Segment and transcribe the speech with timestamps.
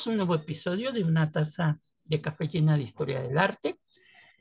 [0.00, 3.80] bienvenidos un nuevo episodio de una taza de café llena de historia del arte.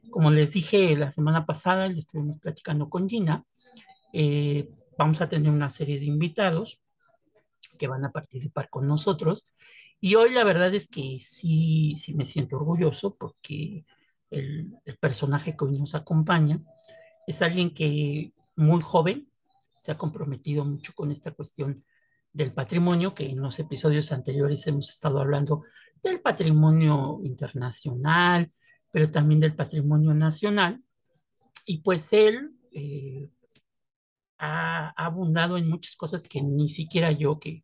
[0.09, 3.43] Como les dije la semana pasada, le estuvimos platicando con Gina,
[4.13, 6.81] eh, vamos a tener una serie de invitados
[7.77, 9.51] que van a participar con nosotros.
[9.99, 13.85] Y hoy la verdad es que sí, sí me siento orgulloso porque
[14.29, 16.61] el, el personaje que hoy nos acompaña
[17.27, 19.29] es alguien que muy joven
[19.77, 21.83] se ha comprometido mucho con esta cuestión
[22.39, 25.63] del patrimonio, que en los episodios anteriores hemos estado hablando
[26.01, 28.51] del patrimonio internacional,
[28.91, 30.81] pero también del patrimonio nacional.
[31.65, 33.29] Y pues él eh,
[34.37, 37.63] ha, abundado en muchas cosas que ni siquiera yo, que,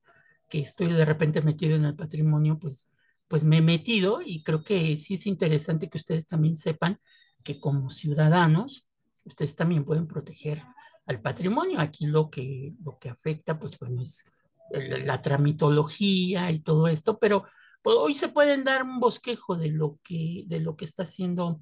[0.50, 2.92] que estoy de repente metido en el patrimonio, pues,
[3.28, 7.00] pues me he metido y creo que sí es interesante que ustedes también sepan
[7.44, 8.90] que como ciudadanos,
[9.24, 10.62] ustedes también pueden proteger
[11.06, 11.80] al patrimonio.
[11.80, 14.32] Aquí lo que, lo que afecta, pues bueno, es
[14.72, 17.46] la tramitología y todo esto, pero
[17.82, 21.62] pues, hoy se pueden dar un bosquejo de lo que, de lo que está haciendo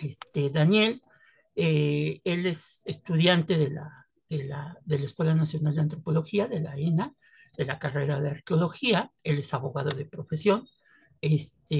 [0.00, 1.02] este, Daniel.
[1.54, 3.90] Eh, él es estudiante de la,
[4.28, 7.14] de, la, de la Escuela Nacional de Antropología, de la ENA,
[7.56, 9.10] de la carrera de arqueología.
[9.24, 10.68] Él es abogado de profesión.
[11.22, 11.74] Este,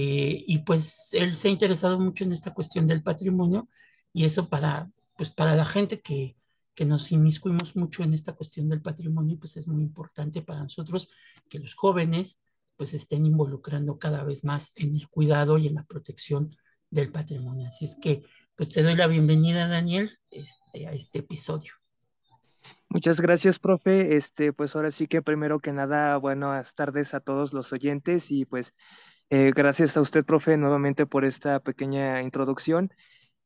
[0.47, 3.69] y pues él se ha interesado mucho en esta cuestión del patrimonio
[4.13, 6.37] y eso para, pues para la gente que,
[6.77, 11.11] que nos inmiscuimos mucho en esta cuestión del patrimonio, pues es muy importante para nosotros
[11.49, 12.41] que los jóvenes
[12.77, 16.55] pues estén involucrando cada vez más en el cuidado y en la protección
[16.91, 17.67] del patrimonio.
[17.69, 18.23] Así es que
[18.55, 21.73] pues te doy la bienvenida, Daniel, este, a este episodio.
[22.91, 24.17] Muchas gracias, profe.
[24.17, 28.45] Este, pues ahora sí que primero que nada, buenas tardes a todos los oyentes y
[28.45, 28.75] pues
[29.31, 32.93] eh, gracias a usted, profe, nuevamente por esta pequeña introducción.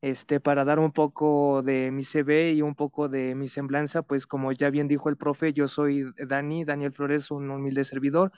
[0.03, 4.27] Este, para dar un poco de mi CV y un poco de mi semblanza, pues
[4.27, 8.33] como ya bien dijo el profe, yo soy Dani, Daniel Flores, un humilde servidor.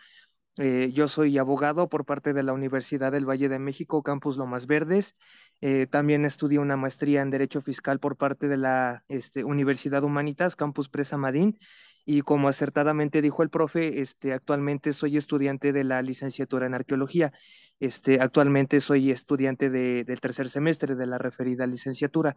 [0.59, 4.67] Eh, yo soy abogado por parte de la Universidad del Valle de México, Campus Lomas
[4.67, 5.17] Verdes.
[5.61, 10.57] Eh, también estudié una maestría en Derecho Fiscal por parte de la este, Universidad Humanitas,
[10.57, 11.59] Campus Presa Madín
[12.05, 17.33] y como acertadamente dijo el profe, este, actualmente soy estudiante de la licenciatura en arqueología.
[17.79, 22.37] Este, actualmente soy estudiante de, del tercer semestre de la referida licenciatura.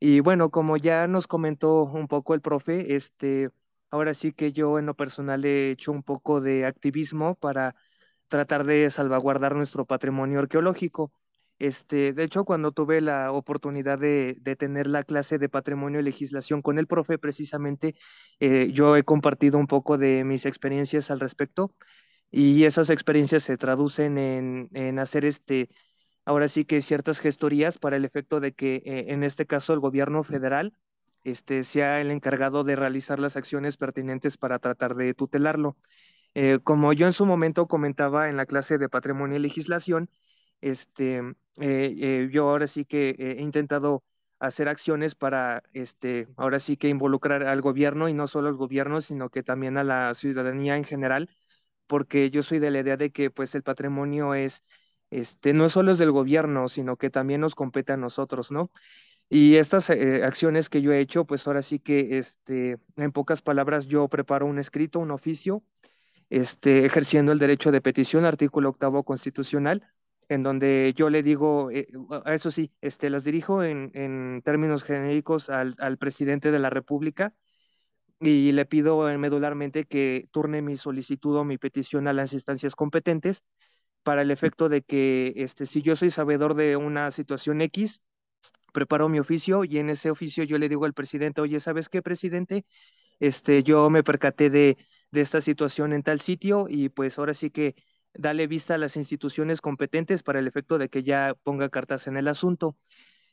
[0.00, 3.50] Y bueno, como ya nos comentó un poco el profe, este,
[3.94, 7.76] ahora sí que yo en lo personal he hecho un poco de activismo para
[8.28, 11.12] tratar de salvaguardar nuestro patrimonio arqueológico.
[11.60, 16.60] Este, de hecho, cuando tuve la oportunidad de, tener la clase de patrimonio y legislación
[16.60, 17.94] con el profe, precisamente
[18.40, 21.72] eh, yo he compartido un poco de mis experiencias al respecto
[22.32, 25.68] y esas experiencias se traducen en, hacer este,
[26.24, 29.78] ahora sí que ciertas gestorías para el efecto de que eh, en este caso el
[29.80, 30.72] gobierno federal
[31.24, 35.76] este, sea el encargado de realizar las acciones pertinentes para tratar de tutelarlo.
[36.34, 40.10] Eh, como yo en su momento comentaba en la clase de patrimonio y legislación,
[40.60, 41.34] este, eh,
[41.98, 44.04] eh, yo ahora sí que he intentado
[44.38, 49.00] hacer acciones para, este, ahora sí que involucrar al gobierno y no solo al gobierno,
[49.00, 51.30] sino que también a la ciudadanía en general,
[51.86, 54.64] porque yo soy de la idea de que pues el patrimonio es,
[55.10, 58.70] este, no solo es del gobierno, sino que también nos compete a nosotros, ¿no?
[59.28, 63.42] Y estas eh, acciones que yo he hecho, pues ahora sí que, este, en pocas
[63.42, 65.64] palabras, yo preparo un escrito, un oficio,
[66.30, 69.82] este, ejerciendo el derecho de petición, artículo octavo constitucional,
[70.28, 71.88] en donde yo le digo, eh,
[72.26, 77.34] eso sí, este, las dirijo en, en términos genéricos al, al, presidente de la República
[78.20, 83.44] y le pido medularmente que turne mi solicitud o mi petición a las instancias competentes
[84.02, 88.02] para el efecto de que este, si yo soy sabedor de una situación X,
[88.74, 92.02] preparo mi oficio y en ese oficio yo le digo al presidente, oye, ¿sabes qué,
[92.02, 92.66] presidente?
[93.20, 94.76] Este, yo me percaté de,
[95.12, 97.76] de esta situación en tal sitio y pues ahora sí que
[98.14, 102.16] dale vista a las instituciones competentes para el efecto de que ya ponga cartas en
[102.16, 102.76] el asunto.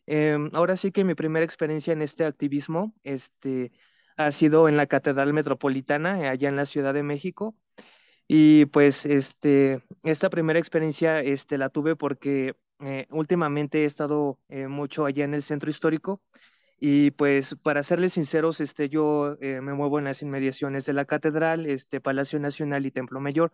[0.06, 3.72] Em, ahora sí que mi primera experiencia en este activismo este,
[4.18, 7.56] ha sido en la Catedral Metropolitana, allá en la Ciudad de México.
[8.28, 14.68] Y pues este, esta primera experiencia este, la tuve porque eh, últimamente he estado eh,
[14.68, 16.22] mucho allá en el centro histórico
[16.80, 21.06] y pues para serles sinceros, este, yo eh, me muevo en las inmediaciones de la
[21.06, 23.51] catedral, este, Palacio Nacional y Templo Mayor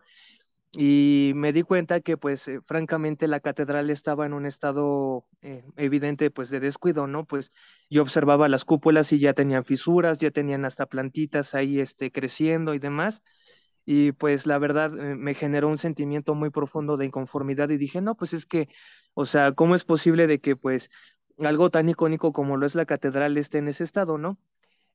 [0.72, 5.24] y me di cuenta que pues francamente la catedral estaba en un estado
[5.76, 7.24] evidente pues de descuido, ¿no?
[7.24, 7.52] Pues
[7.88, 12.74] yo observaba las cúpulas y ya tenían fisuras, ya tenían hasta plantitas ahí este, creciendo
[12.74, 13.22] y demás.
[13.90, 18.00] Y pues la verdad eh, me generó un sentimiento muy profundo de inconformidad y dije,
[18.02, 18.68] no, pues es que,
[19.14, 20.90] o sea, ¿cómo es posible de que pues
[21.38, 24.38] algo tan icónico como lo es la catedral esté en ese estado, ¿no?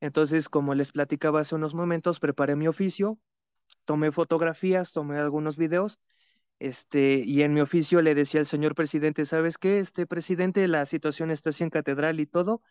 [0.01, 3.19] Entonces, como les platicaba hace unos momentos, preparé mi oficio,
[3.85, 5.99] tomé fotografías, tomé algunos videos
[6.59, 9.79] Este, y en mi oficio le decía al señor presidente, ¿sabes qué?
[9.79, 12.61] Este presidente, la situación está así en catedral y todo.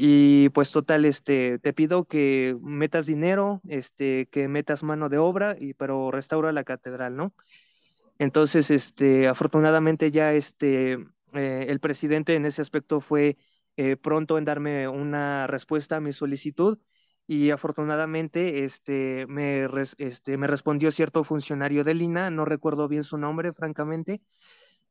[0.00, 5.56] Y pues total, este, te pido que metas dinero, este, que metas mano de obra,
[5.58, 7.34] y, pero restaura la catedral, ¿no?
[8.18, 10.94] Entonces, este, afortunadamente ya este,
[11.34, 13.36] eh, el presidente en ese aspecto fue
[13.76, 16.78] eh, pronto en darme una respuesta a mi solicitud
[17.26, 19.68] y afortunadamente este, me,
[19.98, 24.22] este, me respondió cierto funcionario de Lina, no recuerdo bien su nombre, francamente,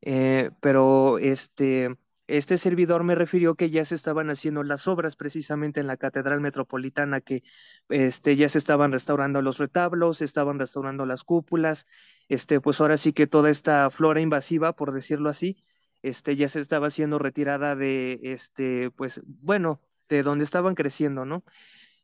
[0.01, 5.79] eh, pero este, este servidor me refirió que ya se estaban haciendo las obras precisamente
[5.79, 7.43] en la Catedral Metropolitana, que
[7.89, 11.87] este, ya se estaban restaurando los retablos, estaban restaurando las cúpulas,
[12.27, 15.57] este, pues ahora sí que toda esta flora invasiva, por decirlo así,
[16.01, 21.43] este, ya se estaba siendo retirada de, este, pues, bueno, de donde estaban creciendo, ¿no?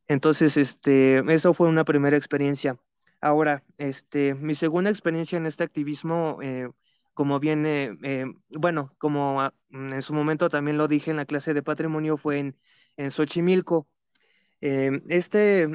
[0.08, 2.78] Entonces, este, eso fue una primera experiencia.
[3.22, 6.70] Ahora, este, mi segunda experiencia en este activismo, eh,
[7.14, 11.64] como viene, eh, bueno, como en su momento también lo dije en la clase de
[11.64, 12.60] patrimonio, fue en,
[12.98, 13.88] en Xochimilco.
[14.62, 15.70] Eh, este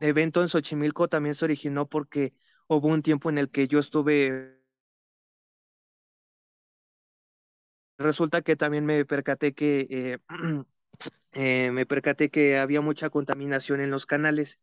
[0.00, 2.34] evento en Xochimilco también se originó porque
[2.68, 4.60] hubo un tiempo en el que yo estuve
[7.98, 10.18] resulta que también me percaté que Eh,
[11.72, 14.60] me percaté que había mucha contaminación en los canales.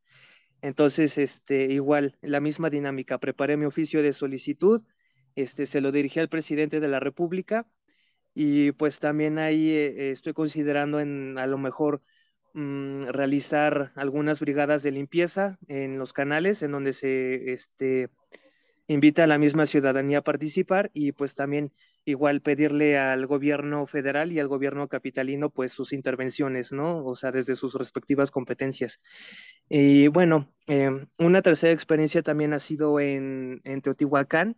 [0.61, 4.83] Entonces, este, igual, la misma dinámica, preparé mi oficio de solicitud,
[5.35, 7.67] este, se lo dirigí al presidente de la República
[8.33, 12.01] y pues también ahí eh, estoy considerando en a lo mejor
[12.53, 18.09] mm, realizar algunas brigadas de limpieza en los canales en donde se este,
[18.89, 21.71] invita a la misma ciudadanía a participar y pues también
[22.05, 27.05] igual pedirle al gobierno federal y al gobierno capitalino pues sus intervenciones, ¿no?
[27.05, 28.99] O sea, desde sus respectivas competencias.
[29.69, 34.57] Y bueno, em, una tercera experiencia también ha sido en, Teotihuacán,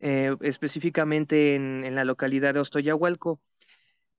[0.00, 3.40] eh, específicamente en, la localidad de Ostoyahualco.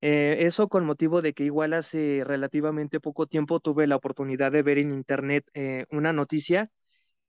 [0.01, 4.63] Eh, eso con motivo de que igual hace relativamente poco tiempo tuve la oportunidad de
[4.63, 6.71] ver en internet eh, una noticia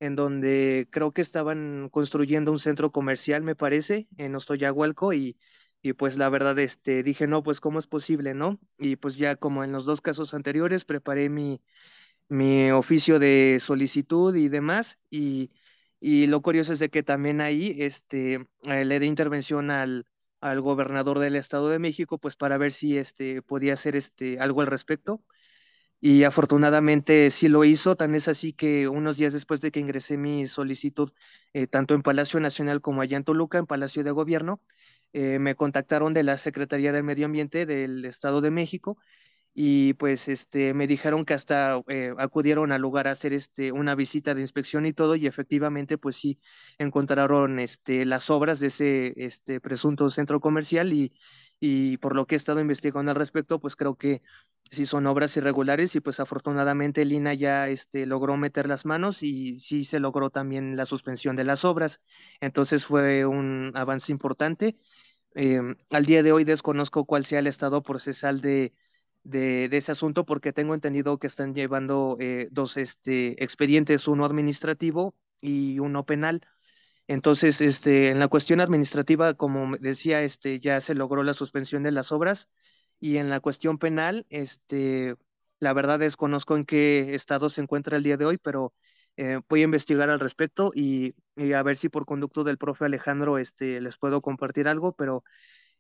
[0.01, 5.39] en donde creo que estaban construyendo un centro comercial, me parece, en Ostoyahualco y,
[5.83, 8.61] y pues la verdad, este, dije, no, pues cómo es posible, ¿no?
[8.79, 11.63] Y pues ya como en los dos casos anteriores, preparé mi,
[12.29, 15.53] mi oficio de solicitud y demás y,
[16.01, 20.07] y lo curioso es de que también ahí, este, eh, le di intervención al,
[20.41, 24.61] al gobernador del Estado de México, pues para ver si este, podía hacer este, algo
[24.61, 25.23] al respecto.
[26.01, 30.17] Y afortunadamente sí lo hizo, tan es así que unos días después de que ingresé
[30.17, 31.11] mi solicitud,
[31.53, 34.63] eh, tanto en Palacio Nacional como allá en Toluca, en Palacio de Gobierno,
[35.13, 38.99] eh, me contactaron de la Secretaría del Medio Ambiente del Estado de México
[39.55, 43.95] y pues este, me dijeron que hasta eh, acudieron al lugar a hacer este, una
[43.95, 46.41] visita de inspección y todo y efectivamente pues sí
[46.79, 51.13] encontraron este, las obras de ese este, presunto centro comercial y,
[51.61, 54.23] y por lo que he estado investigando al respecto pues creo que
[54.71, 59.59] sí son obras irregulares y pues afortunadamente Lina ya este, logró meter las manos y
[59.59, 62.01] sí se logró también la suspensión de las obras.
[62.41, 64.79] Entonces fue un avance importante.
[65.35, 68.75] Em, al día de hoy desconozco cuál sea el estado procesal de,
[69.25, 75.15] de, ese asunto porque tengo entendido que están llevando eh, dos este, expedientes, uno administrativo
[75.41, 76.43] y uno penal.
[77.07, 81.93] Entonces, este, en la cuestión administrativa, como decía, este, ya se logró la suspensión de
[81.93, 82.49] las obras
[83.01, 85.17] y en la cuestión penal, este,
[85.61, 88.75] la verdad desconozco en qué estado se encuentra el día de hoy, pero
[89.17, 91.15] eh, voy a investigar al respecto y,
[91.55, 95.25] a ver si por conducto del profe Alejandro este, les puedo compartir algo, pero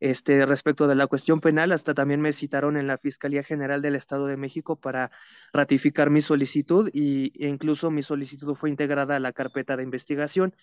[0.00, 3.96] este, respecto de la cuestión penal, hasta también me citaron en la Fiscalía General del
[3.96, 5.10] Estado de México para
[5.52, 10.54] ratificar mi solicitud y, e incluso mi solicitud fue integrada a la carpeta de investigación.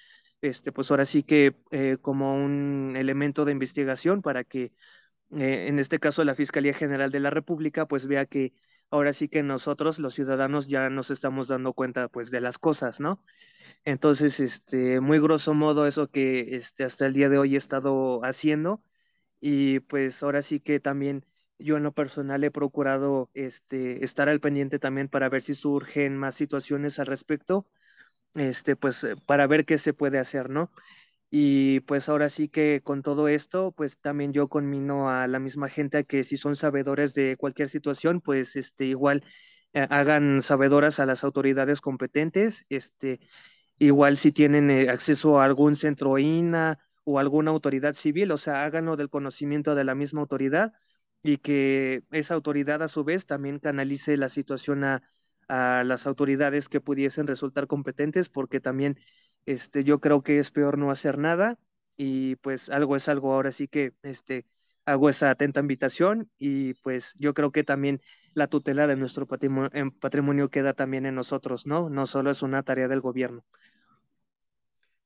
[0.41, 4.73] Este, pues ahora sí que eh, como un elemento de investigación para que
[5.31, 8.53] eh, en este caso la Fiscalía General de la República, pues vea que
[8.89, 12.99] ahora sí que nosotros, los ciudadanos, ya nos estamos dando cuenta pues de las cosas,
[12.99, 13.21] ¿no?
[13.85, 18.21] Entonces, este, muy grosso modo eso que este, hasta el día de hoy he estado
[18.23, 18.81] haciendo
[19.39, 21.25] y pues ahora sí que también
[21.59, 26.17] yo en lo personal he procurado este, estar al pendiente también para ver si surgen
[26.17, 27.67] más situaciones al respecto,
[28.35, 30.71] este, pues eh, para ver qué se puede hacer, ¿no?
[31.29, 35.69] Y pues ahora sí que con todo esto, pues también yo conmino a la misma
[35.69, 39.23] gente a que si son sabedores de cualquier situación, pues este igual
[39.73, 43.19] eh, hagan sabedoras a las autoridades competentes, este
[43.79, 48.65] igual si tienen eh, acceso a algún centro INA o alguna autoridad civil, o sea,
[48.65, 50.73] háganlo del conocimiento de la misma autoridad
[51.23, 55.03] y que esa autoridad a su vez también canalice la situación a,
[55.47, 58.99] a las autoridades que pudiesen resultar competentes, porque también
[59.45, 61.57] este, yo creo que es peor no hacer nada
[61.97, 64.45] y pues algo es algo, ahora sí que este,
[64.85, 68.01] hago esa atenta invitación y pues yo creo que también
[68.33, 69.69] la tutela de nuestro patrimonio,
[69.99, 71.89] patrimonio queda también en nosotros, ¿no?
[71.89, 73.45] No solo es una tarea del gobierno.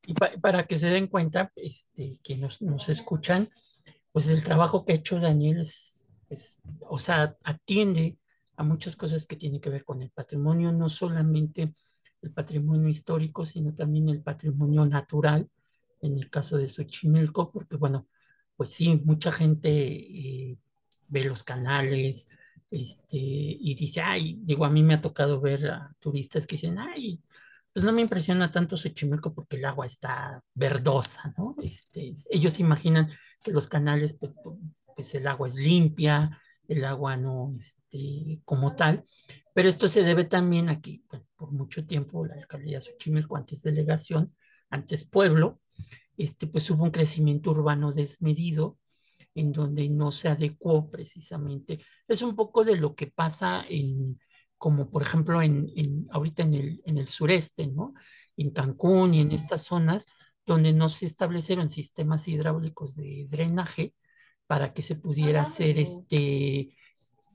[0.06, 3.50] Y para que se den cuenta, este, que nos, nos escuchan,
[4.12, 6.13] pues el trabajo que ha hecho Daniel es,
[6.82, 8.18] o sea, atiende
[8.56, 11.72] a muchas cosas que tienen que ver con el patrimonio, no solamente
[12.22, 15.50] el patrimonio histórico, sino también el patrimonio natural,
[16.01, 18.08] en el caso de Xochimilco, porque bueno,
[18.56, 20.58] pues sí, mucha gente eh,
[21.08, 22.27] ve los canales
[22.72, 26.77] este, y dice, ay, digo, a mí me ha tocado ver a turistas que dicen,
[26.77, 27.22] ay,
[27.73, 31.55] pues no me impresiona tanto Xochimilco porque el agua está verdosa, ¿no?
[31.61, 33.07] Este, ellos imaginan
[33.43, 34.38] que los canales, pues,
[34.95, 39.03] pues el agua es limpia, el agua no, este, como tal,
[39.53, 43.38] pero esto se debe también a que, bueno, por mucho tiempo la alcaldía de Xochimilco,
[43.38, 44.31] antes delegación,
[44.69, 45.61] antes pueblo,
[46.17, 48.77] este, pues hubo un crecimiento urbano desmedido
[49.35, 51.79] en donde no se adecuó precisamente.
[52.07, 54.19] Es un poco de lo que pasa en,
[54.60, 57.96] como por ejemplo en, en, ahorita en el, en el sureste, ¿no?
[58.38, 60.06] En Cancún y en estas zonas
[60.46, 63.96] donde no se establecieron sistemas hidráulicos de drenaje
[64.46, 66.70] para que se pudiera hacer este,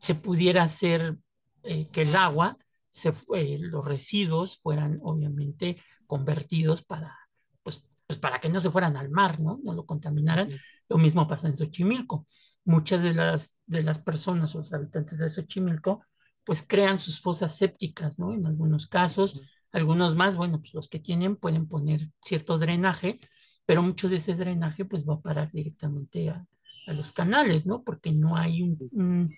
[0.04, 1.16] se pudiera hacer
[1.62, 2.58] eh, que el agua,
[2.90, 7.18] se, eh, los residuos fueran obviamente convertidos para,
[7.62, 9.60] pues, pues para que no se fueran al mar, ¿no?
[9.64, 10.50] No lo contaminaran.
[10.90, 12.26] Lo mismo pasa en Xochimilco.
[12.66, 16.02] Muchas de las, de las personas o los habitantes de Xochimilco
[16.44, 18.32] pues crean sus fosas sépticas, ¿no?
[18.32, 19.40] En algunos casos,
[19.72, 23.18] algunos más, bueno, pues los que tienen pueden poner cierto drenaje,
[23.66, 26.46] pero mucho de ese drenaje pues va a parar directamente a,
[26.86, 27.82] a los canales, ¿no?
[27.82, 29.30] Porque no hay un,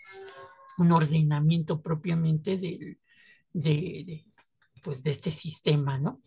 [0.79, 2.99] un, ordenamiento propiamente de,
[3.53, 4.27] de,
[4.83, 6.21] pues de este sistema, ¿no?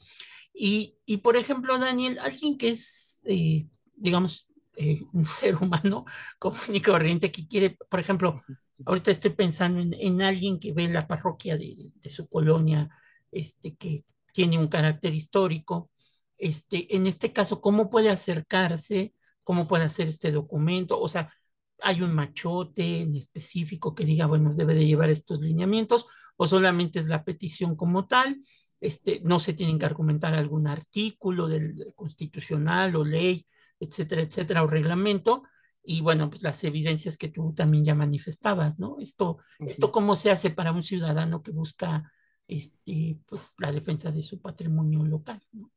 [0.53, 6.05] Y, y, por ejemplo, Daniel, alguien que es, eh, digamos, eh, un ser humano
[6.39, 8.41] común y corriente que quiere, por ejemplo,
[8.85, 12.89] ahorita estoy pensando en, en alguien que ve la parroquia de, de, su colonia,
[13.31, 15.89] este, que tiene un carácter histórico,
[16.37, 19.13] este, en este caso, ¿cómo puede acercarse
[19.49, 21.33] cómo puede hacer este documento, o sea,
[21.81, 26.05] hay un machote en específico que diga, bueno, debe de llevar estos lineamientos,
[26.37, 28.37] o solamente es la petición como tal,
[28.79, 33.43] este, no se tienen que argumentar algún artículo del constitucional o ley,
[33.79, 35.41] etcétera, etcétera, o reglamento,
[35.83, 38.97] y bueno, pues las evidencias que tú también ya manifestabas, ¿no?
[38.99, 42.11] Esto, esto cómo se hace para un ciudadano que busca
[42.47, 45.71] este, pues, la defensa de su patrimonio local, ¿no?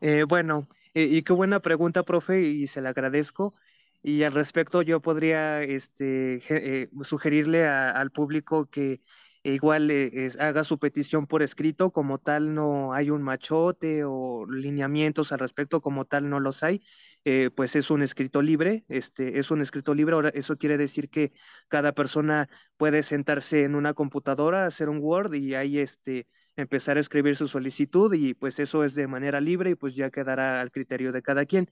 [0.00, 3.54] Eh, bueno, eh, y qué buena pregunta, profe, y se la agradezco.
[4.02, 9.02] Y al respecto, yo podría este, eh, sugerirle al público que
[9.42, 9.90] igual
[10.38, 15.80] haga su petición por escrito, como tal no hay un machote o lineamientos al respecto,
[15.80, 16.82] como tal no los hay,
[17.54, 21.32] pues es un escrito libre, este, es un escrito libre, ahora eso quiere decir que
[21.68, 27.00] cada persona puede sentarse en una computadora, hacer un Word y ahí este, empezar a
[27.00, 30.70] escribir su solicitud y pues eso es de manera libre y pues ya quedará al
[30.70, 31.70] criterio de cada quien.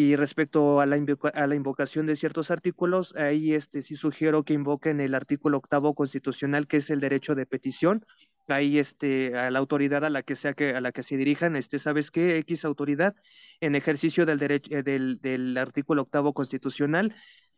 [0.00, 0.96] Y respecto a la,
[1.34, 5.92] a la invocación de ciertos artículos, ahí este, sí sugiero que invoquen el artículo octavo
[5.96, 8.06] constitucional, que es el derecho de petición.
[8.46, 11.56] Ahí este, a la autoridad a la que sea que, a la que se dirijan,
[11.56, 12.38] este, ¿sabes qué?
[12.38, 13.16] X autoridad,
[13.60, 17.12] en ejercicio del, derecho, eh, del, del artículo octavo constitucional,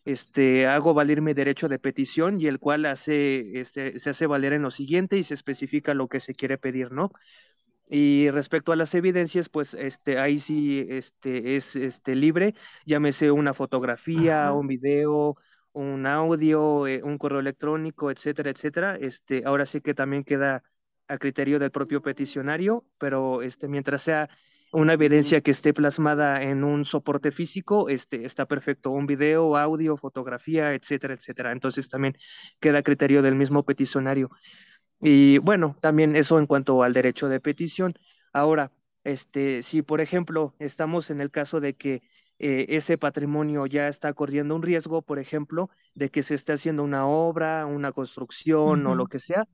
[0.06, 4.54] este, hago valer mi derecho de petición y el cual hace, este, se hace valer
[4.54, 7.12] en lo siguiente y se especifica lo que se quiere pedir, ¿no?
[7.92, 12.54] Y respecto a las evidencias, pues este, ahí sí este, es este, libre,
[12.87, 15.37] llámese una fotografía, un video,
[15.73, 18.97] un audio, eh, un correo electrónico, etcétera, etcétera.
[18.97, 20.62] Este, ahora sí que también queda
[21.09, 24.28] a criterio del propio peticionario, pero este, mientras sea
[24.73, 29.97] una evidencia que esté plasmada en un soporte físico, este, está perfecto, un video, audio,
[29.97, 31.50] fotografía, etcétera, etcétera.
[31.50, 32.14] Entonces también
[32.61, 34.30] queda a criterio del mismo peticionario.
[35.00, 37.95] Y bueno, también eso en cuanto al derecho de petición.
[38.33, 38.73] Ahora,
[39.04, 42.02] este, si por ejemplo estamos en el caso de que
[42.38, 46.83] eh, ese patrimonio ya está corriendo un riesgo, por ejemplo, de que se esté haciendo
[46.85, 49.47] una obra, una construcción o lo que sea,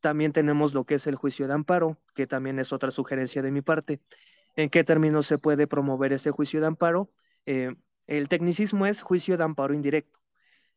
[0.00, 3.52] también tenemos lo que es el juicio de amparo, que también es otra sugerencia de
[3.52, 4.00] mi parte.
[4.56, 7.10] ¿En qué términos se puede promover ese juicio de amparo?
[7.46, 7.74] Eh,
[8.06, 10.18] el tecnicismo es juicio de amparo indirecto,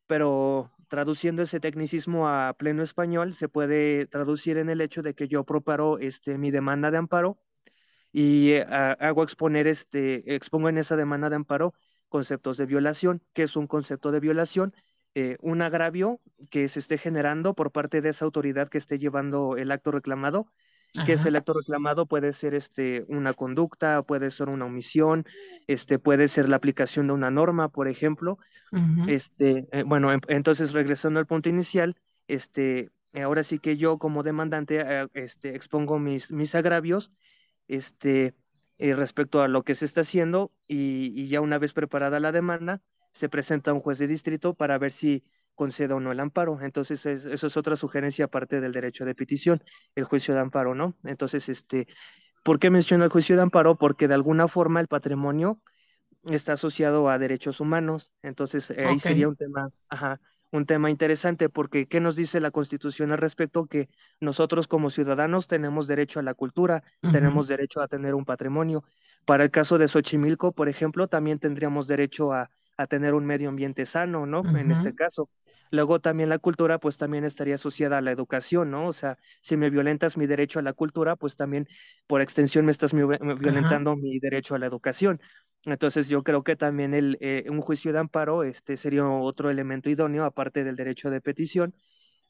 [0.07, 5.27] pero traduciendo ese tecnicismo a pleno español, se puede traducir en el hecho de que
[5.27, 7.39] yo proparo este, mi demanda de amparo
[8.11, 11.73] y eh, hago exponer, este, expongo en esa demanda de amparo
[12.09, 14.73] conceptos de violación, que es un concepto de violación,
[15.15, 19.57] eh, un agravio que se esté generando por parte de esa autoridad que esté llevando
[19.57, 20.51] el acto reclamado
[21.03, 25.25] que es el acto reclamado puede ser este, una conducta, puede ser una omisión,
[25.67, 28.39] este, puede ser la aplicación de una norma, por ejemplo.
[29.05, 31.95] este, eh, bueno, entonces regresando al punto inicial,
[32.27, 37.13] este, ahora sí que yo como demandante eh, este, expongo mis, mis agravios
[37.67, 38.35] este,
[38.77, 42.31] eh, respecto a lo que se está haciendo y, y ya una vez preparada la
[42.31, 45.23] demanda, se presenta a un juez de distrito para ver si
[45.55, 46.59] conceda o no el amparo.
[46.61, 49.63] Entonces, eso es otra sugerencia aparte del derecho de petición,
[49.95, 50.95] el juicio de amparo, ¿no?
[51.03, 51.87] Entonces, este,
[52.43, 53.77] ¿por qué menciono el juicio de amparo?
[53.77, 55.61] Porque de alguna forma el patrimonio
[56.25, 58.11] está asociado a derechos humanos.
[58.21, 60.19] Entonces, ahí sería un tema, ajá,
[60.51, 63.65] un tema interesante, porque ¿qué nos dice la Constitución al respecto?
[63.65, 68.83] Que nosotros como ciudadanos tenemos derecho a la cultura, tenemos derecho a tener un patrimonio.
[69.25, 73.49] Para el caso de Xochimilco, por ejemplo, también tendríamos derecho a, a tener un medio
[73.49, 74.43] ambiente sano, ¿no?
[74.57, 75.29] En este caso.
[75.75, 78.87] Luego también la cultura, pues también estaría asociada a la educación, ¿no?
[78.87, 81.67] O sea, si me violentas mi derecho a la cultura, pues también
[82.07, 85.19] por extensión me estás violentando mi derecho a la educación.
[85.65, 89.89] Entonces yo creo que también el, eh, un juicio de amparo este, sería otro elemento
[89.89, 91.75] idóneo, aparte del derecho de petición,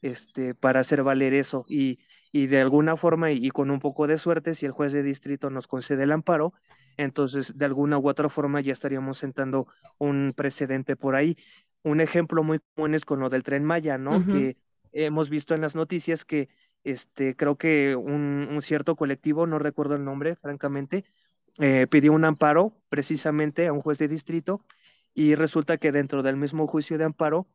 [0.02, 1.64] este, para hacer valer eso.
[1.68, 1.98] Y,
[2.32, 5.50] y de alguna forma, y, con un poco de suerte, si el juez de distrito
[5.50, 6.52] nos concede el amparo,
[6.96, 9.66] entonces de alguna u otra forma ya estaríamos sentando
[9.98, 11.36] un precedente por ahí.
[11.82, 14.24] Un ejemplo muy común es con lo del tren Maya, ¿no?
[14.24, 14.56] Que
[14.92, 16.48] hemos visto en las noticias que
[16.84, 21.04] este, creo que un, un cierto colectivo, no recuerdo el nombre, francamente,
[21.58, 24.64] eh, pidió un amparo precisamente a un juez de distrito
[25.14, 27.48] y resulta que dentro del mismo juicio de amparo,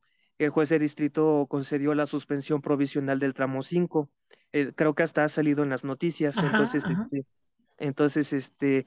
[0.46, 4.10] el juez de distrito concedió la suspensión provisional del tramo 5.
[4.54, 6.38] Eh, creo que hasta ha salido en las noticias.
[6.38, 7.26] entonces, este,
[7.78, 8.86] entonces, este,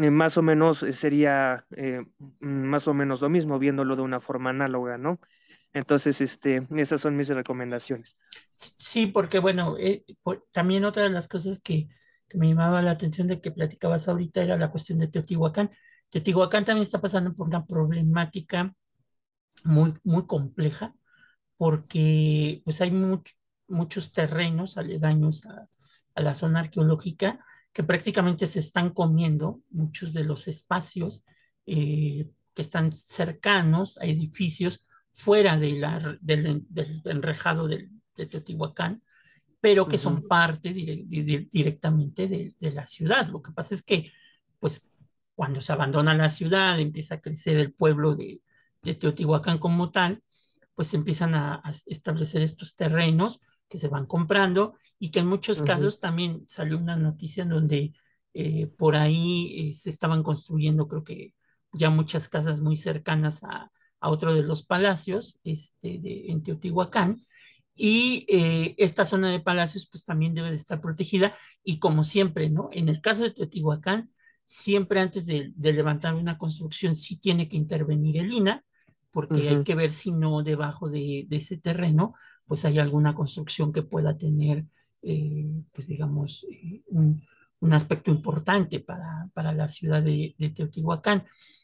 [0.00, 1.66] eh, más o menos sería
[2.40, 5.20] más o menos lo mismo, viéndolo de una forma análoga, ¿no?
[5.72, 8.16] Entonces, este, esas son mis recomendaciones.
[8.52, 9.76] Sí, porque bueno,
[10.52, 11.88] también otra de las cosas que
[12.32, 15.68] que me llamaba la atención de que platicabas ahorita era la cuestión de Teotihuacán.
[16.08, 18.74] Teotihuacán también está pasando por una problemática
[19.64, 20.94] muy, muy compleja
[21.56, 22.90] porque pues hay
[23.68, 25.68] muchos terrenos aledaños a,
[26.14, 31.24] la zona arqueológica que prácticamente se están comiendo muchos de los espacios
[31.64, 36.66] eh, que están cercanos a edificios fuera de la, del,
[37.04, 39.02] enrejado de Teotihuacán
[39.62, 43.28] pero que son parte directamente de, la ciudad.
[43.28, 44.10] Lo que pasa es que,
[44.58, 44.90] pues,
[45.36, 48.42] cuando se abandona la ciudad, empieza a crecer el pueblo de,
[48.82, 50.22] Teotihuacán como tal,
[50.74, 56.00] pues empiezan a, establecer estos terrenos que se van comprando y que en muchos casos
[56.00, 57.92] también salió una noticia en donde
[58.34, 61.34] eh, por ahí eh, se estaban construyendo, creo que
[61.72, 63.70] ya muchas casas muy cercanas a,
[64.04, 67.20] otro de los palacios este, de, en Teotihuacán,
[67.74, 72.50] y eh, esta zona de palacios pues también debe de estar protegida y como siempre,
[72.50, 72.68] ¿no?
[72.72, 74.10] En el caso de Teotihuacán,
[74.44, 78.64] siempre antes de, levantar una construcción sí tiene que intervenir el INA,
[79.12, 82.14] porque hay que ver si no debajo de, ese terreno
[82.46, 84.66] pues hay alguna construcción que pueda tener,
[85.02, 87.22] eh, pues digamos, eh, un,
[87.70, 91.22] aspecto importante para, para la ciudad de, de Teotihuacán.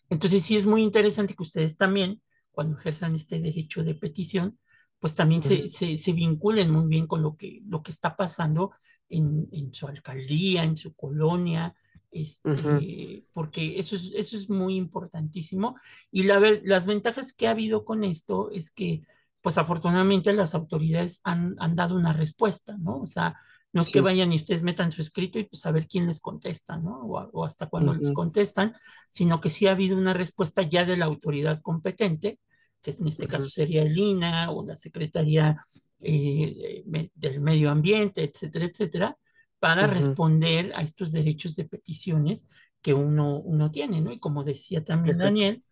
[0.08, 4.58] Entonces sí es muy interesante que ustedes también, cuando ejerzan este derecho de petición,
[5.00, 8.72] pues también se, se, vinculen muy bien con lo que, lo que está pasando
[9.08, 11.74] en, su alcaldía, en su colonia,
[12.10, 15.76] este, porque eso es, eso es muy importantísimo.
[16.10, 19.02] Y la, las ventajas que ha habido con esto es que,
[19.40, 23.00] pues afortunadamente las autoridades han, dado una respuesta, ¿no?
[23.00, 23.36] O sea,
[23.72, 26.20] no es que vayan y ustedes metan su escrito y pues a ver quién les
[26.20, 27.00] contesta, ¿no?
[27.02, 28.74] O, hasta cuándo les contestan,
[29.10, 32.38] sino que sí ha habido una respuesta ya de la autoridad competente
[32.82, 35.56] que en este caso sería el INA o la Secretaría
[36.00, 39.18] eh, del Medio Ambiente, etcétera, etcétera,
[39.58, 42.46] para responder a estos derechos de peticiones
[42.80, 44.12] que uno, uno tiene, ¿no?
[44.12, 45.64] Y como decía también Daniel,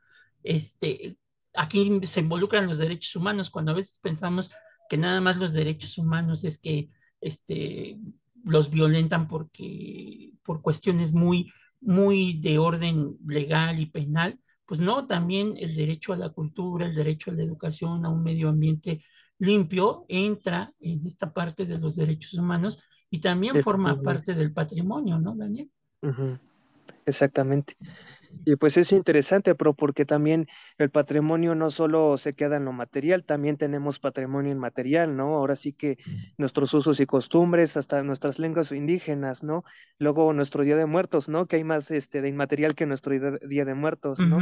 [0.43, 1.17] este,
[1.55, 4.51] aquí se involucran los derechos humanos, cuando a veces pensamos
[4.89, 6.89] que nada más los derechos humanos es que
[7.21, 7.99] este,
[8.45, 15.55] los violentan porque, por cuestiones muy, muy de orden legal y penal, pues no, también
[15.59, 19.03] el derecho a la cultura, el derecho a la educación, a un medio ambiente
[19.39, 25.19] limpio, entra en esta parte de los derechos humanos y también forma parte del patrimonio,
[25.19, 25.71] ¿no, Daniel?
[27.05, 27.75] Exactamente.
[28.45, 30.47] Y pues es interesante, pero porque también
[30.79, 35.37] el patrimonio no solo se queda en lo material, también tenemos patrimonio inmaterial, ¿no?
[35.37, 35.99] Ahora sí que
[36.37, 39.65] nuestros usos y costumbres, hasta nuestras lenguas indígenas, ¿no?
[39.99, 41.47] Luego nuestro Día de Muertos, ¿no?
[41.47, 43.15] Que hay más este, de inmaterial que nuestro
[43.47, 44.39] Día de Muertos, ¿no?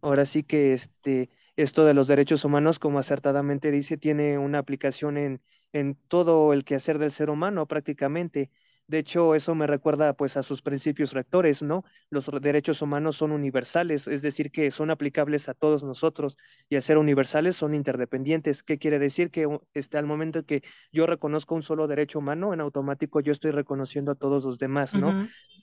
[0.00, 1.30] Ahora sí que este,
[1.62, 5.42] esto de los derechos humanos, como acertadamente dice, tiene una aplicación en,
[5.72, 8.50] en todo el quehacer del ser humano prácticamente
[8.86, 11.84] De hecho, eso me recuerda pues a sus principios rectores, ¿no?
[12.10, 16.38] Los derechos humanos son universales, es decir, que son aplicables a todos nosotros
[16.70, 18.62] y al ser universales son interdependientes.
[18.62, 19.30] ¿Qué quiere decir?
[19.30, 23.50] Que este, al momento que yo reconozco un solo derecho humano, en automático yo estoy
[23.50, 25.16] reconociendo a todos los demás, ¿no?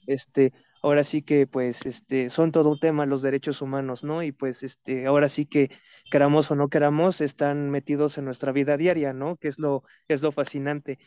[0.06, 4.22] Este, ahora sí que pues este, son todo un tema los derechos humanos, ¿no?
[4.22, 5.70] Y pues este, ahora sí que
[6.10, 9.36] queramos o no queramos, están metidos en nuestra vida diaria, ¿no?
[9.36, 10.98] Que es lo, es lo fascinante.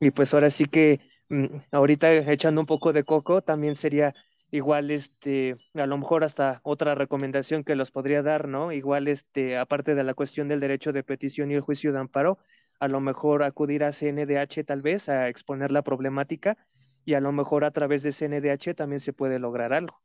[0.00, 4.14] Y pues ahora sí que Mm, ahorita echando un poco de coco, también sería
[4.50, 8.72] igual, este, a lo mejor hasta otra recomendación que los podría dar, ¿no?
[8.72, 12.38] Igual, este, aparte de la cuestión del derecho de petición y el juicio de amparo,
[12.78, 16.56] a lo mejor acudir a CNDH tal vez a exponer la problemática
[17.04, 20.00] y a lo mejor a través de CNDH también se puede lograr algo.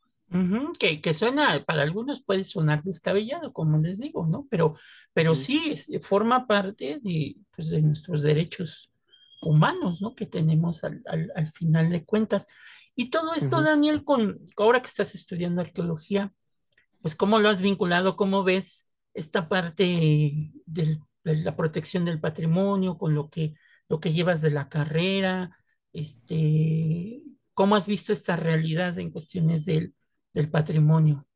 [0.80, 4.48] que, que, suena, para algunos puede sonar descabellado, como les digo, ¿no?
[4.50, 4.76] Pero,
[5.14, 8.94] pero sí, forma parte de, pues, de nuestros derechos
[9.42, 10.16] humanos, ¿no?
[10.16, 11.02] Que tenemos al,
[11.54, 12.48] final de cuentas.
[12.96, 16.34] Y todo esto, Daniel, con ahora que estás estudiando arqueología,
[17.02, 23.16] pues cómo lo has vinculado, cómo ves esta parte de la protección del patrimonio con
[23.16, 23.56] lo que,
[23.88, 25.56] lo que llevas de la carrera,
[25.94, 27.22] este,
[27.54, 29.94] cómo has visto esta realidad en cuestiones del,
[30.52, 31.28] patrimonio.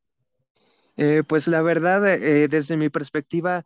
[0.96, 3.64] Eh, pues la verdad, eh, desde mi perspectiva,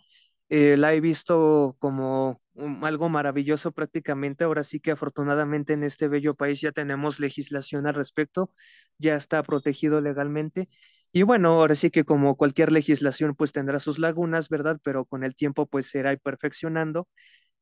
[0.51, 2.37] eh, la he visto como
[2.83, 4.44] algo maravilloso prácticamente.
[4.44, 8.51] Ahora sí que afortunadamente en este bello país ya tenemos legislación al respecto,
[8.98, 10.68] ya está protegido legalmente.
[11.12, 14.79] Y bueno, ahora sí que como cualquier legislación pues tendrá sus lagunas, ¿verdad?
[14.83, 17.09] Pero con el tiempo pues será perfeccionando.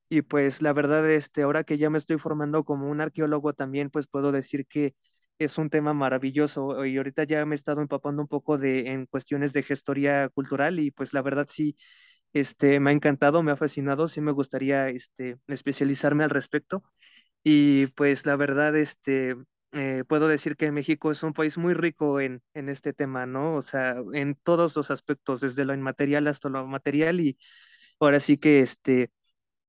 [0.08, 3.90] Y pues la verdad, este, ahora que ya me estoy formando como un arqueólogo también,
[3.90, 4.94] pues puedo decir que
[5.38, 9.06] es un tema maravilloso y ahorita ya me he estado empapando un poco de en
[9.06, 11.76] cuestiones de gestoría cultural y pues la verdad sí
[12.32, 16.84] este, me ha encantado, me ha fascinado, sí me gustaría este, especializarme al respecto.
[17.44, 19.36] Y pues la verdad, este,
[19.72, 23.54] eh, puedo decir que México es un país muy rico en, en este tema, ¿no?
[23.56, 27.38] O sea, en todos los aspectos, desde lo inmaterial hasta lo material, y
[28.00, 29.10] ahora sí que este,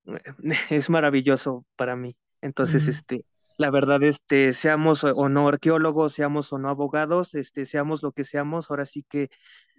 [0.69, 2.15] es maravilloso para mí.
[2.41, 3.25] Entonces, este,
[3.57, 8.23] la verdad, este, seamos o no arqueólogos, seamos o no abogados, este, seamos lo que
[8.23, 9.29] seamos, ahora sí que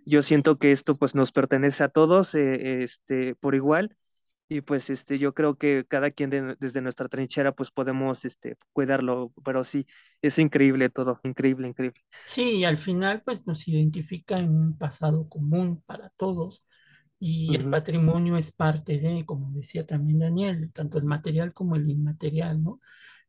[0.05, 3.97] yo siento que esto pues nos pertenece a todos eh, este, por igual
[4.49, 9.33] y pues este, yo creo que cada quien desde nuestra trinchera pues podemos este, cuidarlo,
[9.45, 9.87] pero sí,
[10.23, 12.01] es increíble todo, increíble, increíble.
[12.25, 16.65] Sí, y al final pues nos identifica en un pasado común para todos
[17.21, 21.89] y el patrimonio es parte de, como decía también Daniel, tanto el material como el
[21.89, 22.81] inmaterial, ¿no?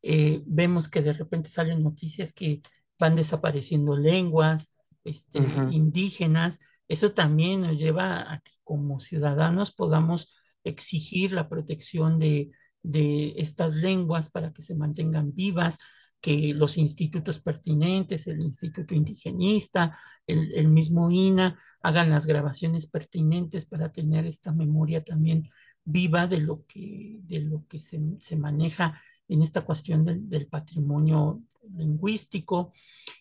[0.02, 2.62] Eh, vemos que de repente salen noticias que
[3.00, 5.40] van desapareciendo lenguas, este,
[5.72, 12.52] indígenas, eso también nos lleva a que como ciudadanos podamos exigir la protección de,
[13.38, 15.78] estas lenguas para que se mantengan vivas,
[16.22, 23.92] que los institutos pertinentes, el Instituto Indigenista, el, mismo INA, hagan las grabaciones pertinentes para
[23.92, 25.48] tener esta memoria también
[25.86, 28.00] viva de lo que, de lo que se,
[28.38, 31.42] maneja en esta cuestión del patrimonio
[31.76, 32.72] lingüístico.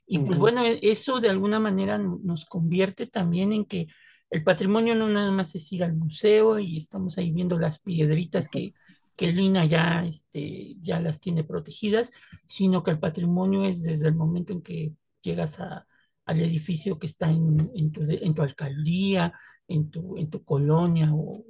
[0.06, 3.86] Y pues bueno, e, eso de alguna manera nos convierte también en que
[4.30, 8.48] el patrimonio no nada más es ir al museo y estamos ahí viendo las piedritas
[8.48, 8.74] que,
[9.18, 12.12] que Lina ya, este, ya las tiene protegidas,
[12.46, 15.88] sino que el patrimonio es desde el momento en que llegas a,
[16.24, 19.32] al edificio que está en, en, tu, en tu, alcaldía,
[19.66, 21.44] en tu, en tu colonia o,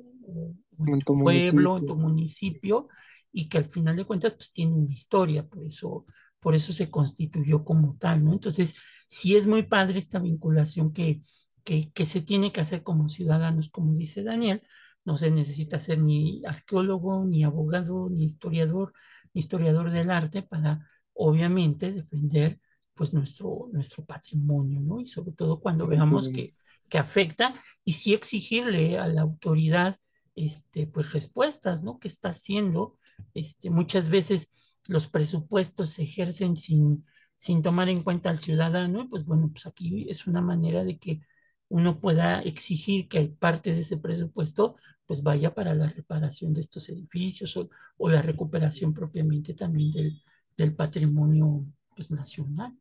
[0.78, 2.88] en, tu, pueblo, en tu municipio,
[3.30, 6.06] y que al final de cuentas pues tiene una historia, por eso
[6.40, 8.32] por eso se constituyó como tal, ¿no?
[8.32, 8.76] Entonces,
[9.08, 11.20] sí es muy padre esta vinculación que,
[11.64, 14.62] que, se tiene que hacer como ciudadanos, como dice Daniel,
[15.08, 18.92] no se necesita ser ni arqueólogo, ni abogado, ni historiador,
[19.32, 22.60] ni historiador del arte para, obviamente, defender
[22.92, 25.00] pues nuestro, nuestro patrimonio, ¿no?
[25.00, 26.54] Y sobre todo cuando veamos que,
[26.90, 27.54] que afecta
[27.86, 29.96] y sí exigirle a la autoridad,
[30.36, 31.98] este, pues respuestas, ¿no?
[31.98, 32.98] Que está haciendo,
[33.32, 39.24] este, muchas veces los presupuestos se ejercen sin, sin tomar en cuenta al ciudadano, pues
[39.24, 41.22] bueno, pues aquí es una manera de que
[41.68, 44.76] uno pueda exigir que parte de ese presupuesto
[45.06, 50.22] pues vaya para la reparación de estos edificios o, la recuperación propiamente también del,
[50.56, 52.76] del patrimonio pues nacional.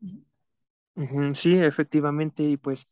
[1.34, 2.88] Sí, efectivamente, y pues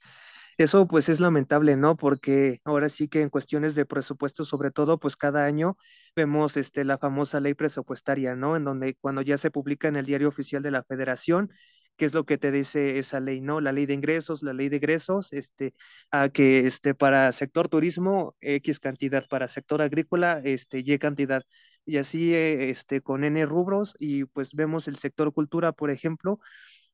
[0.59, 1.97] eso pues es lamentable, ¿no?
[1.97, 5.77] Porque ahora sí que en cuestiones de presupuesto, sobre todo, pues cada año
[6.15, 8.57] vemos este, la famosa ley presupuestaria, ¿no?
[8.57, 11.51] En donde cuando ya se publica en el diario oficial de la federación,
[11.97, 13.61] qué es lo que te dice esa ley, ¿no?
[13.61, 15.75] La ley de ingresos, la ley de egresos, este,
[16.11, 21.43] a que este, para sector turismo, X cantidad, para sector agrícola, este, Y cantidad,
[21.85, 26.39] y así eh, este, con N rubros, y pues vemos el sector cultura, por ejemplo,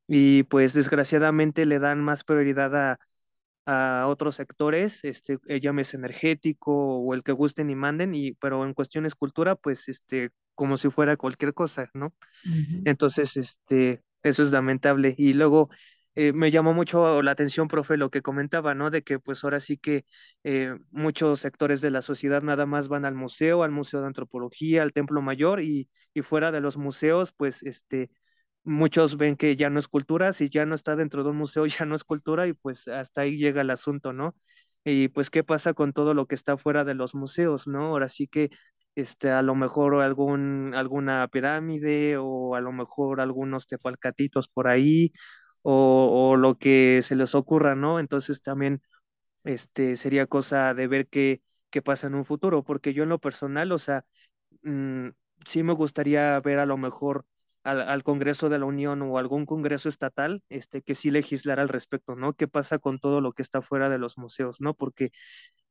[0.07, 2.99] y pues desgraciadamente le dan más prioridad a,
[3.67, 8.65] a otros sectores, este, eh, llámese energético o el que gusten y manden, y, pero
[8.65, 12.13] en cuestiones cultura, pues, este, como si fuera cualquier cosa, ¿no?
[12.85, 15.15] Entonces, este, eso es lamentable.
[15.19, 15.71] Y luego
[16.15, 18.91] eh, me llamó mucho la atención, profe, lo que comentaba, ¿no?
[18.91, 20.05] De que pues ahora sí que
[20.45, 24.83] eh, muchos sectores de la sociedad nada más van al museo, al Museo de Antropología,
[24.83, 28.11] al Templo Mayor, y, y fuera de los museos, pues, este,
[28.65, 31.67] muchos ven que ya no es cultura, si ya no está dentro de un museo
[31.67, 34.35] ya no es cultura y pues hasta ahí llega el asunto, ¿no?
[34.85, 37.87] Y pues qué pasa con todo lo que está fuera de los museos, ¿no?
[37.87, 38.51] Ahora sí que
[38.95, 45.13] este, a lo mejor algún, alguna pirámide o a lo mejor algunos tepalcatitos por ahí
[45.63, 48.01] o, o lo que se les ocurra, ¿no?
[48.01, 48.83] Entonces también
[49.45, 53.19] este, sería cosa de ver qué, qué pasa en un futuro, porque yo en lo
[53.21, 54.05] personal, o sea,
[54.63, 55.11] mm,
[55.47, 57.27] sí me gustaría ver a lo mejor
[57.65, 62.17] al, Congreso de la Unión o algún Congreso estatal este, que sí legislara al respecto,
[62.17, 62.35] ¿no?
[62.35, 64.75] ¿Qué pasa con todo lo que está fuera de los museos, ¿no?
[64.75, 65.11] Porque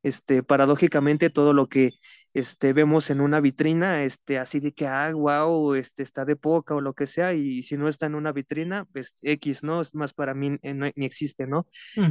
[0.02, 1.90] este, paradójicamente todo lo que
[2.34, 6.74] este, vemos en una vitrina, este, así de que, ah, wow, este, está de poca
[6.74, 9.80] o lo que sea, y si no está en una vitrina, pues X, ¿no?
[9.82, 11.66] Es más para mí, eh, ni existe, ¿no?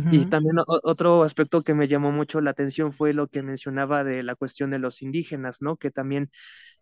[0.09, 4.23] Y también otro aspecto que me llamó mucho la atención fue lo que mencionaba de
[4.23, 5.75] la cuestión de los indígenas, ¿no?
[5.77, 6.29] Que también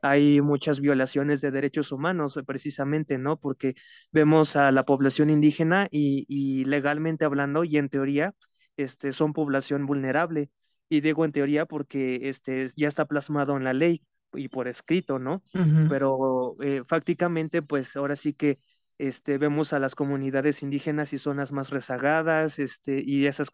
[0.01, 3.37] hay muchas violaciones de derechos humanos, eh, precisamente, ¿no?
[3.37, 3.75] Porque
[4.11, 8.33] vemos a la población indígena y, y legalmente hablando y en teoría,
[8.77, 10.51] este, son población vulnerable
[10.89, 15.19] y digo en teoría porque este, ya está plasmado en la ley y por escrito,
[15.19, 15.41] ¿no?
[15.87, 18.59] Pero eh, fácticamente, pues ahora sí que
[18.97, 23.49] este, vemos a las comunidades indígenas y zonas más rezagadas, este, y esas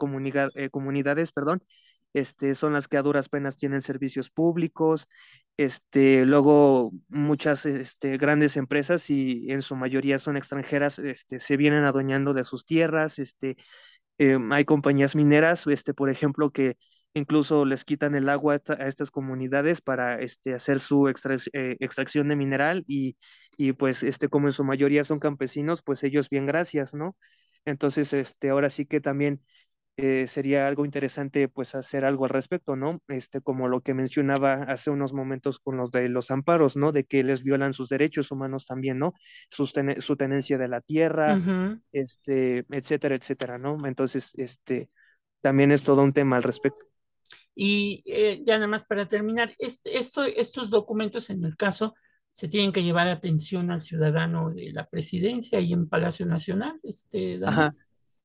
[0.56, 1.64] eh, comunidades, perdón,
[2.14, 5.08] este, son las que a duras penas tienen servicios públicos,
[5.58, 11.84] este, luego muchas este, grandes empresas y en su mayoría son extranjeras, este, se vienen
[11.84, 13.58] adueñando de sus tierras, este,
[14.18, 16.78] em, hay compañías mineras, este, por ejemplo, que
[17.16, 22.36] incluso les quitan el agua a, estas comunidades para este, hacer su eh, extracción de
[22.36, 23.18] mineral y,
[23.58, 27.16] y, pues este, como en su mayoría son campesinos, pues ellos bien gracias, ¿no?
[27.66, 29.42] Entonces, este, ahora sí que también
[29.98, 33.02] eh, sería algo interesante pues hacer algo al respecto, ¿no?
[33.08, 36.92] Este, como lo que mencionaba hace unos momentos con los de los amparos, ¿no?
[36.92, 39.14] De que les violan sus derechos humanos también, ¿no?
[39.50, 41.40] su tenencia de la tierra,
[41.94, 43.78] este, etcétera, etcétera, ¿no?
[43.86, 44.90] Entonces, este,
[45.42, 46.86] también es todo un tema al respecto.
[47.56, 51.94] Y eh, ya nada más para terminar, este, esto, estos documentos en el caso
[52.32, 57.40] se tienen que llevar atención al ciudadano de la presidencia y en Palacio Nacional, este,
[57.46, 57.74] Ajá.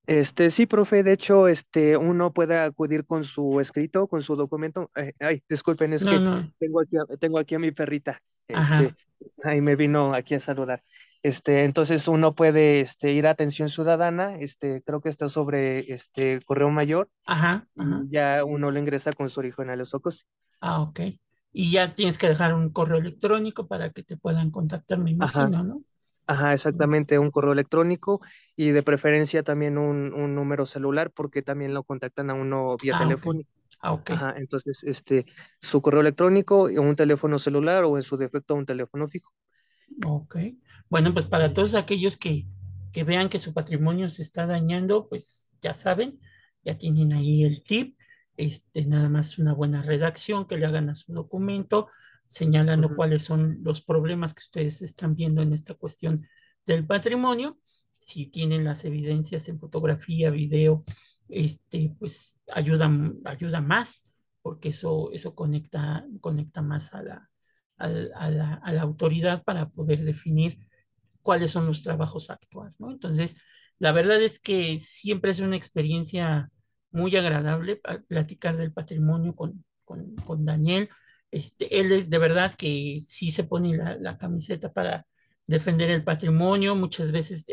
[0.06, 4.90] Este, sí, profe, de hecho, este, uno puede acudir con su escrito, con su documento.
[4.96, 6.10] Eh, ay, disculpen, es que
[6.58, 8.20] Tengo, aquí, tengo aquí a mi perrita.
[8.48, 8.92] Este,
[9.44, 10.82] ahí me vino aquí a saludar.
[11.22, 16.40] Este, entonces uno puede este, ir a atención ciudadana, este, creo que está sobre este
[16.46, 20.26] correo mayor, ajá, y ya uno lo ingresa con su original los ojos.
[20.60, 21.00] Ah, ok.
[21.52, 25.62] Y ya tienes que dejar un correo electrónico para que te puedan contactar, me imagino,
[25.62, 25.82] ¿no?
[26.26, 28.20] Ajá, exactamente, un correo electrónico
[28.54, 32.98] y de preferencia también un, un número celular porque también lo contactan a uno vía
[32.98, 33.16] ah.
[33.82, 34.10] Ah, ok.
[34.10, 35.26] Ajá, entonces, este,
[35.60, 39.32] su correo electrónico, un teléfono celular o en su defecto un teléfono fijo.
[40.06, 40.36] Ok.
[40.88, 42.46] Bueno, pues para todos aquellos que,
[42.92, 46.20] que vean que su patrimonio se está dañando, pues ya saben,
[46.64, 47.96] ya tienen ahí el tip.
[48.36, 51.88] Este, nada más una buena redacción que le hagan a su documento,
[52.26, 56.16] señalando cuáles son los problemas que ustedes están viendo en esta cuestión
[56.64, 57.58] del patrimonio.
[57.98, 60.84] Si tienen las evidencias en fotografía, video,
[61.28, 62.90] este, pues ayuda,
[63.26, 64.10] ayuda más,
[64.40, 67.30] porque eso, eso conecta, conecta más a la,
[67.80, 70.58] a, la, autoridad para poder definir
[71.22, 72.74] cuáles son los trabajos actuales.
[72.80, 73.40] Entonces,
[73.78, 76.50] la verdad es que siempre es una experiencia
[76.90, 80.88] muy agradable platicar del patrimonio con, con, Daniel.
[81.30, 85.06] Este, él es de verdad que sí se pone la, camiseta para
[85.46, 86.74] defender el patrimonio.
[86.74, 87.46] Muchas veces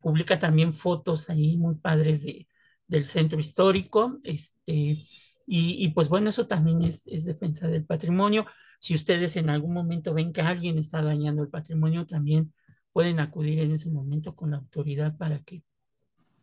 [0.00, 2.46] publica también fotos ahí muy padres de,
[2.86, 4.18] del centro histórico.
[4.24, 5.04] Este,
[5.50, 8.44] y, pues bueno, eso también es, es defensa del patrimonio.
[8.78, 12.52] Si ustedes en algún momento ven que alguien está dañando el patrimonio, también
[12.92, 15.62] pueden acudir en ese momento con la autoridad para que,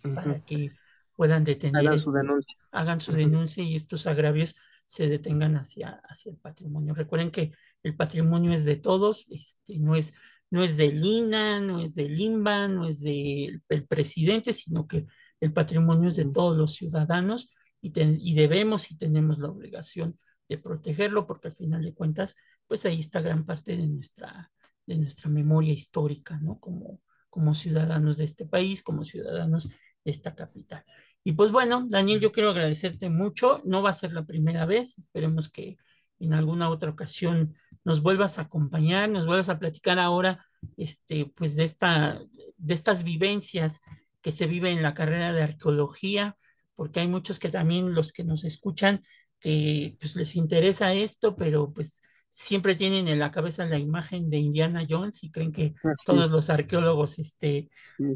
[0.02, 0.72] para que
[1.16, 1.88] puedan detener.
[1.88, 2.56] Hagan su denuncia.
[2.72, 4.56] Hagan su denuncia y estos agravios
[4.88, 6.96] se detengan hacia, hacia el patrimonio.
[6.96, 7.52] Recuerden que
[7.84, 10.16] el patrimonio es de todos, este, no, es,
[10.50, 15.06] no es de Lina, no es de Limba, no es del presidente, sino que
[15.42, 17.54] el patrimonio es de todos los ciudadanos
[17.94, 22.36] y, debemos y tenemos la obligación de protegerlo porque al final de cuentas,
[22.68, 24.52] pues ahí está gran parte de nuestra,
[24.86, 26.60] de nuestra memoria histórica, ¿no?
[26.60, 30.84] Como, como ciudadanos de este país, como ciudadanos de esta capital.
[31.24, 33.62] Y pues bueno, Daniel, yo quiero agradecerte mucho.
[33.66, 35.78] No va a ser la primera vez, esperemos que
[36.20, 40.44] en alguna otra ocasión nos vuelvas a acompañar, nos vuelvas a platicar ahora,
[40.78, 42.20] este, pues de esta,
[42.58, 43.82] de estas vivencias
[44.22, 46.36] que se viven en la carrera de arqueología,
[46.76, 49.02] porque hay muchos que también los que nos escuchan
[49.40, 54.38] que pues les interesa esto, pero pues siempre tienen en la cabeza la imagen de
[54.38, 57.70] Indiana Jones y creen que todos los arqueólogos este,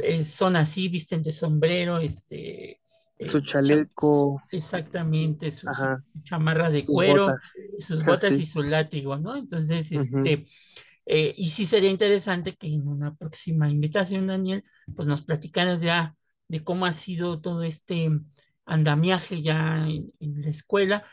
[0.03, 2.81] eh, son así, visten de sombrero, este,
[3.19, 4.41] su eh, chaleco.
[4.51, 5.67] Exactamente, su,
[6.23, 7.35] chamarra de cuero,
[7.79, 9.35] sus botas y su látigo, ¿no?
[9.35, 10.45] Entonces, este,
[11.05, 14.63] eh, y sí sería interesante que en una próxima invitación, Daniel,
[14.95, 16.15] pues nos platicaras ya
[16.47, 18.09] de cómo ha sido todo este
[18.69, 21.03] andamiaje ya en, la escuela,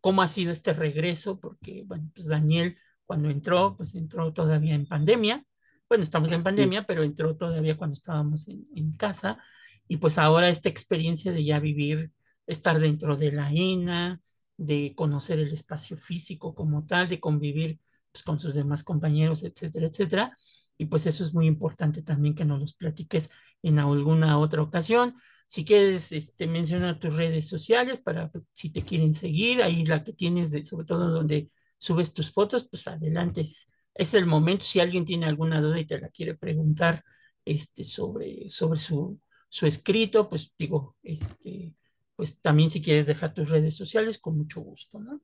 [0.00, 4.86] cómo ha sido este regreso, porque, bueno, pues Daniel cuando entró, pues entró todavía en
[4.86, 5.44] pandemia,
[5.88, 9.38] bueno, estamos en pandemia, pero entró todavía cuando estábamos en, en, casa,
[9.86, 12.12] y pues ahora esta experiencia de ya vivir,
[12.46, 14.20] estar dentro de la ENA,
[14.56, 17.80] de conocer el espacio físico como tal, de convivir
[18.16, 20.32] pues, con sus demás compañeros, etcétera, etcétera.
[20.78, 23.30] Y pues eso es muy importante también que nos los platiques
[23.62, 25.14] en alguna otra ocasión.
[25.46, 30.12] Si quieres este, mencionar tus redes sociales para si te quieren seguir, ahí la que
[30.12, 34.64] tienes, de, sobre todo donde subes tus fotos, pues adelante, es, es, el momento.
[34.64, 37.04] Si alguien tiene alguna duda y te la quiere preguntar
[37.44, 41.74] este, sobre, sobre su, su escrito, pues digo, este,
[42.16, 45.20] pues también si quieres dejar tus redes sociales, con mucho gusto, ¿no?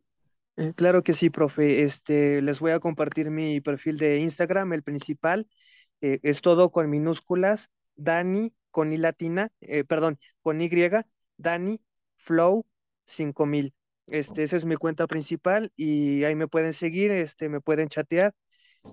[0.57, 1.83] Eh, claro que sí, profe.
[1.83, 5.49] Este, les voy a compartir mi perfil de Instagram, el principal.
[6.01, 10.71] Eh, es todo con minúsculas, Dani con I latina, eh, perdón, con Y,
[11.37, 11.81] Dani
[12.17, 12.67] Flow
[13.07, 13.75] 5000.
[14.09, 18.35] Este, esa es mi cuenta principal y ahí me pueden seguir, este, me pueden chatear.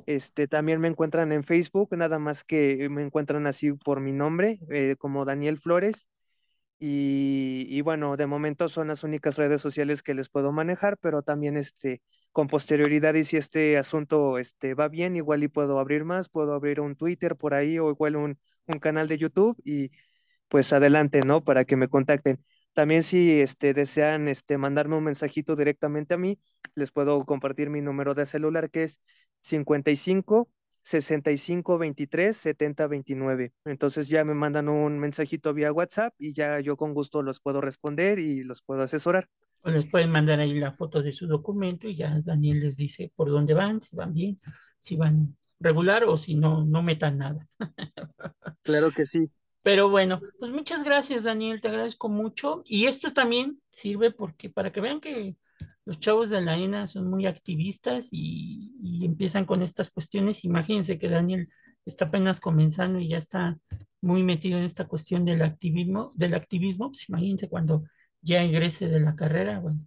[0.05, 4.59] Este, también me encuentran en Facebook, nada más que me encuentran así por mi nombre,
[4.69, 6.09] eh, como Daniel Flores.
[6.79, 11.23] Y, y, bueno, de momento son las únicas redes sociales que les puedo manejar, pero
[11.23, 12.01] también este,
[12.39, 16.53] con posterioridad y si este asunto este, va bien, igual y puedo abrir más, puedo
[16.53, 19.91] abrir un Twitter por ahí o igual un, un canal de YouTube y
[20.47, 21.43] pues adelante, ¿no?
[21.43, 22.41] Para que me contacten.
[22.73, 26.39] También si este, desean este, mandarme un mensajito directamente a mí,
[26.75, 29.01] les puedo compartir mi número de celular que es
[29.41, 30.49] 55
[30.81, 33.53] 65 23 70 29.
[33.65, 37.59] Entonces ya me mandan un mensajito vía WhatsApp y ya yo con gusto los puedo
[37.59, 39.27] responder y los puedo asesorar.
[39.61, 43.11] O les pueden mandar ahí la foto de su documento y ya Daniel les dice
[43.15, 44.37] por dónde van, si van bien,
[44.79, 47.47] si van regular o si no, no metan nada.
[48.61, 49.29] Claro que sí.
[49.63, 52.61] Pero bueno, pues muchas gracias, Daniel, te agradezco mucho.
[52.65, 55.37] Y esto también sirve porque para que vean que
[55.85, 60.45] los chavos de la ENA son muy activistas y, y empiezan con estas cuestiones.
[60.45, 61.47] Imagínense que Daniel
[61.85, 63.57] está apenas comenzando y ya está
[64.01, 67.83] muy metido en esta cuestión del activismo, del activismo, pues imagínense cuando
[68.21, 69.85] ya egrese de la carrera, bueno,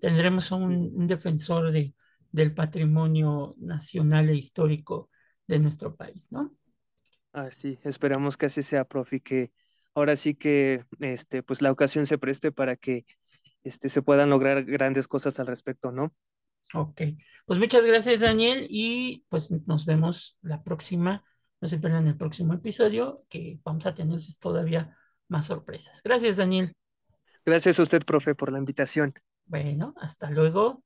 [0.00, 1.94] tendremos un, un defensor de,
[2.32, 5.10] del patrimonio nacional e histórico
[5.46, 6.54] de nuestro país, ¿no?
[7.32, 9.52] Así, ah, esperamos que así sea, profe, que
[9.94, 13.04] ahora sí que este, pues la ocasión se preste para que
[13.62, 16.12] este, se puedan lograr grandes cosas al respecto, ¿no?
[16.72, 17.02] Ok,
[17.46, 21.24] pues muchas gracias, Daniel, y pues nos vemos la próxima,
[21.60, 24.96] no se pierdan el próximo episodio, que vamos a tener todavía
[25.28, 26.00] más sorpresas.
[26.02, 26.72] Gracias, Daniel.
[27.50, 29.12] Gracias a usted, profe, por la invitación.
[29.44, 30.84] Bueno, hasta luego.